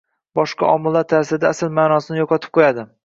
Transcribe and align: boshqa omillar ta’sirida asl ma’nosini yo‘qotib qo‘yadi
boshqa 0.37 0.69
omillar 0.77 1.05
ta’sirida 1.13 1.51
asl 1.55 1.71
ma’nosini 1.81 2.21
yo‘qotib 2.23 2.55
qo‘yadi 2.59 2.87